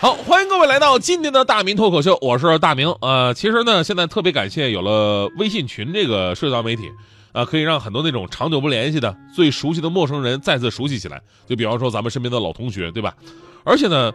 [0.00, 2.90] 好，欢迎各位来到今天的大明脱口秀，我是大明。
[3.02, 6.90] 呃，其实呢，现在特别感谢有了微信群这个社交媒体，
[7.32, 11.20] 啊，可以让很多那种长久不联系的、最熟悉的陌生人再次熟悉起来。
[11.46, 13.14] 就比方说咱们身边的老同学，对吧？
[13.62, 14.10] 而且呢，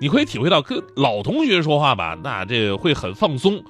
[0.00, 3.60] 你可以体会到跟老同学说话吧，那这会很放松。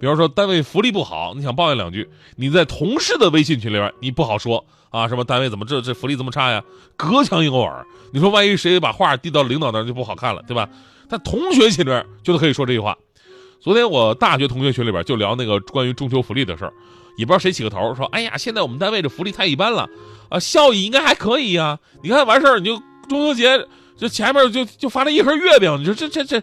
[0.00, 6.64] 比方说单位福利不好，你想抱怨两句，你在同事的微信群里边，你不好说啊，什么单位怎么这这福利这么差呀？
[6.96, 10.68] 隔墙有耳，你说万一谁把话递到领导那儿就不好看了，对吧？
[11.12, 12.96] 在同学群里边就可以说这句话。
[13.60, 16.72] 昨天我大学同学群里边就聊那个关于中秋福利的事儿，
[17.18, 19.86] 也不知道谁起个头说：“哎呀，现在我们单位这福利太一般了，
[20.30, 21.78] 啊，效益应该还可以呀。
[22.02, 23.66] 你看完事儿你就中秋节
[23.98, 26.42] 这前面就就发了一盒月饼，你说这这这，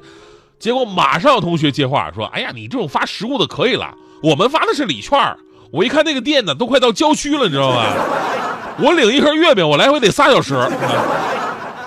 [0.59, 5.35] 结果马上有同学接话说：哎呀，你这种发实物的可以了，我们发的是礼券儿
[5.71, 7.91] 我一看那个店呢，都快到郊区了，你知道吧？
[8.77, 10.53] 我领一盒月饼，我来回得仨小时。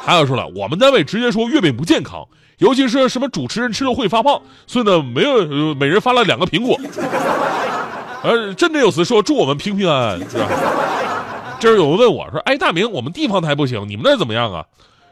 [0.04, 2.26] 还有说了，我们单位直接说月饼不健康。”
[2.58, 6.78] 尤其是什么主持人吃了会发胖，所以呢，没有每人发了两个苹果。
[8.22, 10.48] 呃，振振有词说祝我们平平安安，是吧？
[11.58, 14.64] 这时有人问我说：“哎，大明，我们地方台不行，你们那怎么样啊？”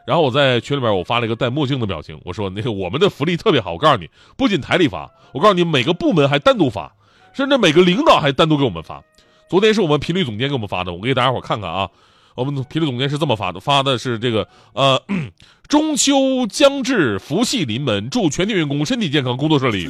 [0.07, 6.93] 然后我在群里边我发了一个戴墨镜的表情，我说：“那个我们的福利特别好，我告诉你，不仅台里发，我告诉你每个部门还单独发，
[7.33, 9.03] 甚至每个领导还单独给我们发。
[9.49, 11.89] 昨天是我们频率总监给我们发的，我给大家伙看看啊。”
[12.35, 15.01] 我们频率总监是这么发的，发的是这个呃，
[15.69, 19.89] 中秋将至，福气临门，祝全体员工身体健康，工作顺利。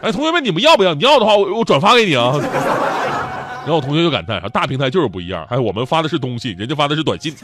[0.00, 0.94] 哎，同学们，你们要不要？
[0.94, 2.32] 你要的话，我我转发给你啊。
[3.64, 7.34] 然后我同学就感叹说：“大平台就是不一样，哎，我们发的是东西，人家发的是短信。”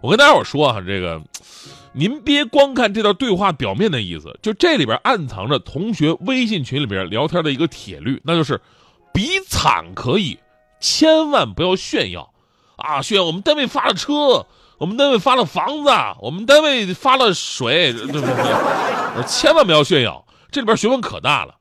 [0.00, 1.20] 我跟大家伙说啊，这个
[1.92, 8.60] 您别光看这段对话表面的意思，就这里边暗藏着同学微信群里边聊天的一个铁律，那就是
[9.12, 10.38] 比惨可以。
[10.82, 12.32] 千万不要炫耀，
[12.76, 13.00] 啊！
[13.00, 14.46] 炫耀我们单位发了车，
[14.78, 19.22] 我们单位发了房子，我们单位发了水，对不对？
[19.26, 21.54] 千万不要炫耀，这里边学问可大了。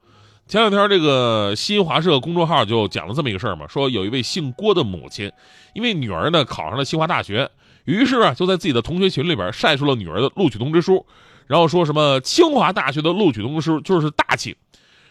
[0.47, 5.31] 前两天这个新华社公众号就讲了这么一个事儿嘛，说有一位姓郭的母亲，
[5.73, 7.49] 因为女儿呢考上了清华大学，
[7.85, 11.05] 于是啊就在自己的同学群里边晒出了女儿的录取通知书，
[11.45, 14.57] 然后说什么清华大学的录取通知书就是大气，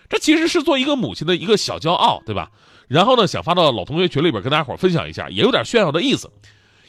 [0.08, 2.50] 这其实是做一个母亲的一个小骄傲，对吧？
[2.90, 6.28] 然后呢，想发到老同学群里边跟大家伙分享一下，也有点炫耀的意思。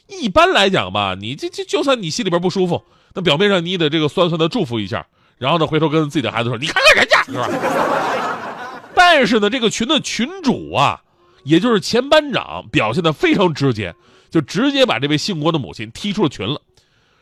[0.07, 5.05] 一般来讲吧，你这这就算你心里边不舒服，那表面上你也得这个酸酸的祝福一下，
[5.37, 7.47] 然后呢，回头跟自己的孩子说：“你看看人家，是吧？”
[8.95, 11.03] 但是呢，这个群的群主啊，
[11.43, 13.93] 也就是前班长，表现的非常直接，
[14.31, 16.59] 就直接把这位姓郭的母亲踢出了群了。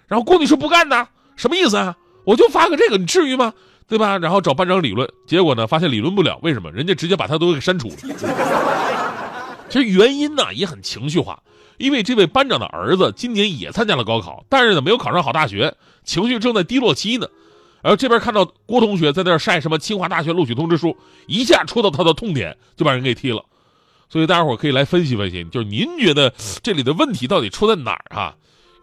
[0.07, 1.97] 然后郭女士不干呢，什么意思啊？
[2.23, 3.53] 我就发个这个，你至于吗？
[3.89, 4.17] 对吧？
[4.19, 6.39] 然后找班长理论，结果呢，发现理论不了。
[6.43, 6.71] 为什么？
[6.71, 7.95] 人家直接把他都给删除了。
[9.67, 11.41] 其实原因呢也很情绪化，
[11.77, 17.27] 因为这位班长的儿子今年也参加了高考，但是呢没有考上好大学，情绪正在低落期呢。
[17.81, 20.95] 然后这边看到郭同学在那晒什么清华大学录取通知书，
[21.27, 23.43] 一下戳到他的痛点，就把人给踢了。
[24.09, 28.35] 所以大家伙可以来分析分析，就是您觉得这里的问题到底出在哪儿啊？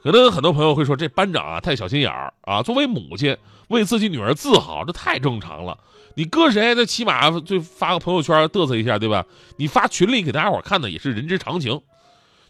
[0.06, 2.62] 可能很多朋友会说，这班长啊太小心眼儿啊！
[2.62, 3.36] 作为母亲，
[3.66, 5.76] 为自己女儿自豪，这太正常了。
[6.14, 9.24] 你搁谁，那起码就发个朋友圈嘚瑟一下，对吧？
[9.56, 11.80] 你发群里给大家伙看的也是人之常情。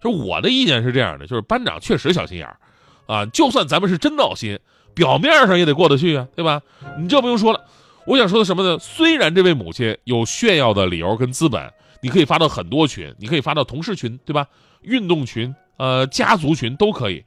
[0.03, 2.59] 就我的意见是这样的，就是班长确实小心眼儿
[3.07, 3.25] 啊。
[3.25, 4.59] 就算咱们是真闹心，
[4.93, 6.61] 表面上也得过得去啊，对吧？
[7.01, 7.65] 你这不用说了。
[8.07, 8.79] 我想说的什么呢？
[8.79, 14.47] 虽然这位母亲有炫耀的理由跟资本，你可以发到很多群，你可以发到同事群，对吧？
[14.83, 17.25] 运动群、呃家族群都可以。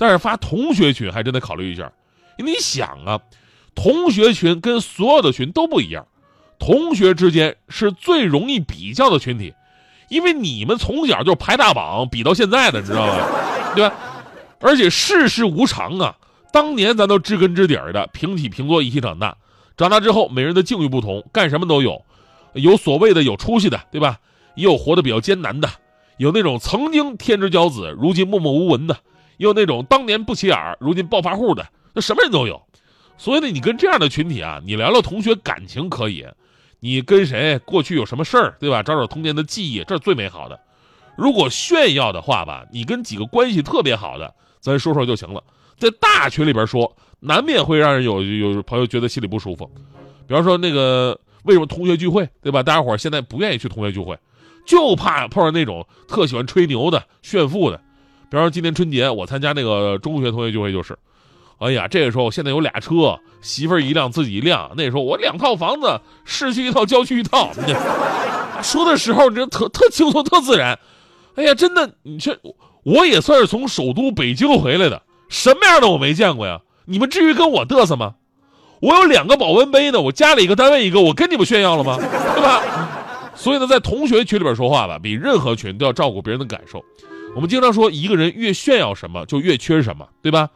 [0.00, 1.92] 但是发同学群还真得考虑一下，
[2.38, 3.20] 你想啊，
[3.74, 6.06] 同学群跟所有的群都不一样，
[6.58, 9.52] 同学之间是最容易比较的群体，
[10.08, 13.28] 因为你们从小就排大榜比到现在的，知道吧？
[13.76, 13.94] 对吧？
[14.58, 16.16] 而且世事无常啊，
[16.50, 19.36] 当年咱都知根知底儿的，平起平坐一起长大，
[19.76, 22.02] 长大之后每人的境遇不同，干什么都有，
[22.54, 24.18] 有所谓的有出息的，对吧？
[24.54, 25.68] 也有活得比较艰难的，
[26.16, 28.96] 有那种曾经天之骄子，如今默默无闻的。
[29.40, 32.60] 有那种当年不起眼如今暴发户的，那什么人都有。
[33.16, 36.26] 所以呢，你跟这样的群体啊，你聊聊同学感情可以，
[36.78, 38.82] 你跟谁过去有什么事儿，对吧？
[38.82, 40.60] 找找童年的记忆，这是最美好的。
[41.16, 45.42] 如果炫耀的话吧，你跟几个关系特别好的，咱说说就行了。
[45.78, 49.70] 在大群里边说，难免会让人有有朋友觉得心里不舒服。
[50.26, 52.62] 比方说那个为什么同学聚会，对吧？
[52.62, 54.18] 大家伙现在不愿意去同学聚会，
[54.66, 57.80] 就怕碰上那种特喜欢吹牛的、炫富的。
[58.30, 60.96] 比方说今年春节我参加那个中学同学聚会，就是，
[61.58, 64.70] 哎呀，这个时候现在有俩车，媳妇儿一辆，自己一辆。
[64.76, 67.50] 那时候我两套房子，市区一套，郊区一套。
[68.62, 70.78] 说的时候，这特特轻松，特自然。
[71.34, 72.38] 哎呀，真的，你这
[72.84, 76.60] 我也算是从首都北京回来的，什么样的我没见过呀？
[76.84, 78.14] 你们至于跟我嘚瑟吗？
[78.80, 81.96] 我有两个保温杯呢，我家里一个，单位一个，我跟你们炫耀了吗？
[81.98, 82.62] 对吧？
[83.34, 86.82] 所以呢，在同学群里边说话吧，比任何群都要照顾别人的感受。
[87.34, 90.50] 我们经常说，一个人越炫耀什么，就越缺什么，对吧？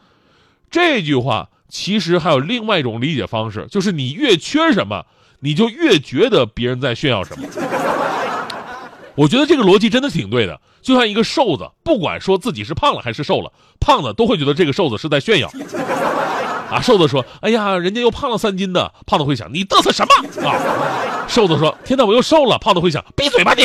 [0.71, 5.07] 这句话其实还有另外一种理解方式，就是你越缺什么，
[5.41, 7.47] 你就越觉得别人在炫耀什么。
[9.15, 15.49] 我觉得这个逻辑真的挺对的，就像一个瘦子，不管说自己是胖了还是瘦了，胖子都会觉得这个瘦子是在炫耀。
[16.71, 20.13] 啊，瘦子说：“哎呀，人家又胖了三斤的。”胖子会想：“你嘚瑟什么？”
[20.49, 20.59] 啊，
[21.29, 23.65] 瘦子说：“天哪，我又瘦了。”胖子会想：“闭嘴吧你！”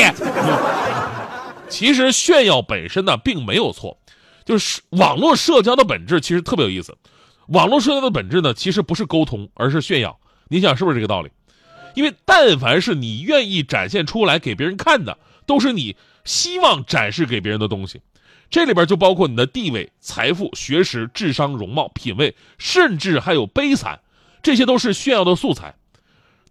[1.70, 3.96] 其实炫耀本身呢并没有错，
[4.44, 6.98] 就是网络社交的本质其实特别有意思。
[7.48, 10.18] 网络社交的本质呢其实不是沟通，而是炫耀。
[10.48, 11.30] 你想是不是这个道理？
[11.94, 15.16] 因为但凡是你愿意展现出来给别人看的。
[15.46, 18.00] 都是你希望展示给别人的东西，
[18.50, 23.98] 这里边就包括你的地位、财富、学识、智商、容貌、品味，甚至还有悲惨，
[24.44, 25.74] 这些都是炫耀的素材。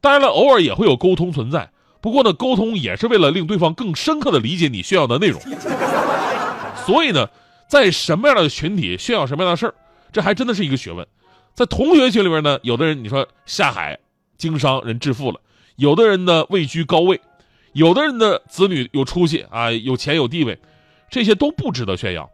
[0.02, 5.42] 当然了，偶尔也会有沟通存在，不过呢，沟通也是为了令对方更深刻的理解你炫耀的内容。
[6.86, 7.30] 所以呢，
[7.68, 9.76] 在什么样的群体炫耀什么样的事儿，
[10.12, 11.06] 这还真的是一个学问。
[11.54, 14.00] 在同学群里边呢，有的人你说下海
[14.38, 15.42] 经商人致富了，
[15.76, 17.20] 有的人呢位居高位。
[17.74, 20.58] 有的人的子女有出息啊，有钱有地位，
[21.10, 22.30] 这些都不值得炫耀。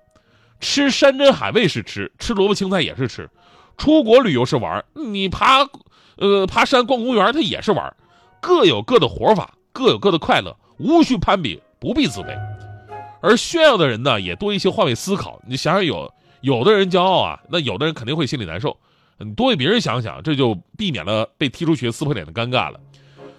[0.61, 3.29] 吃山珍海味是吃，吃萝卜青菜也是吃。
[3.77, 5.67] 出国旅游是玩，你爬，
[6.15, 7.93] 呃，爬山逛公园它也是玩。
[8.39, 12.33] 各有各的活法，各有各的快乐，无需攀比，不必自卑。
[13.21, 15.41] 而炫耀的人呢，也多一些换位思考。
[15.45, 18.77] 你想想，有有的人骄傲啊，那有的人肯定会心里难受。
[19.17, 22.79] 你多为别人想想，这就避免了被踢出群撕破脸的尴尬了。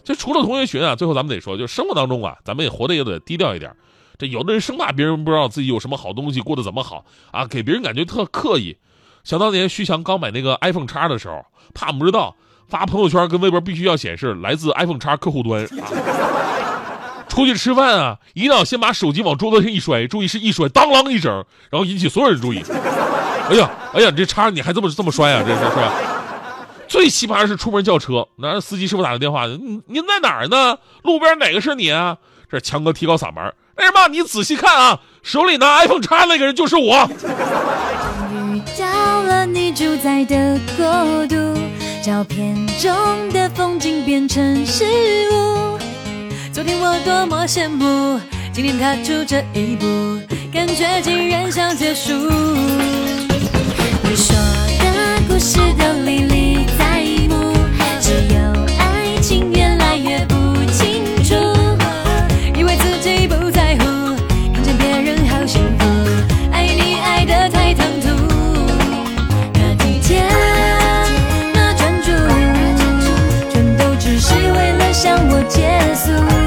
[0.04, 3.74] 就除了同学群啊，最后咱们得说，就生活当中啊，咱们也活得也得低调一点。
[4.18, 8.76] 这有的人生怕别人不知道自己有什么好东西，过得怎么好啊，给别人感觉特刻意。
[9.24, 12.36] 想当年徐翔刚买那个 iPhone 叉的时候，怕不知道
[12.68, 15.66] 发朋友圈跟微博必须要显示来自 iPhone 叉客户端。
[17.28, 22.62] 出去吃饭啊，一定要先把手机往桌子上一摔，注意是一摔，当啷一声，然后引起所有人注意。
[23.50, 25.42] 哎呀，哎呀，你这叉你还这么这么摔啊？
[25.46, 25.92] 这是是吧？
[26.88, 30.78] 最奇葩的是出门叫车，那司机师傅打个电话，您您在哪儿呢？
[31.02, 32.16] 路边哪个是你啊？
[32.50, 34.08] 这强哥提高嗓门，那什么？
[34.08, 37.06] 你仔细看啊，手里拿 iPhone 叉那个人就是我。
[38.32, 41.36] 遇到了你主宰的国度，
[42.06, 42.88] 照片中
[43.30, 44.84] 的风景变成事
[45.32, 45.76] 物。
[46.52, 48.20] 昨天我多么羡慕，
[48.52, 49.84] 今天踏出这一步，
[50.52, 52.12] 感觉竟然像结束。
[75.06, 75.62] 向我结
[75.94, 76.45] 束。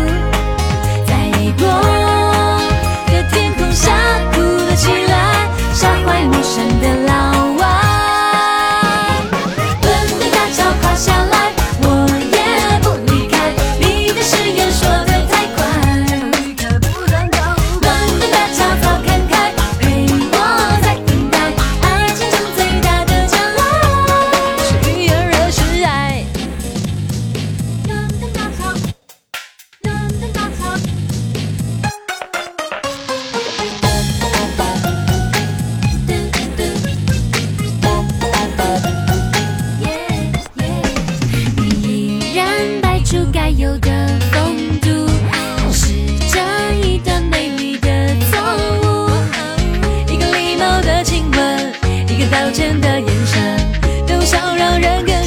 [54.29, 55.18] 笑，让人更